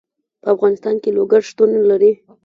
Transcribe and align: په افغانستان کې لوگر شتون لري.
په 0.41 0.47
افغانستان 0.55 0.95
کې 1.03 1.09
لوگر 1.17 1.41
شتون 1.49 1.69
لري. 1.89 2.11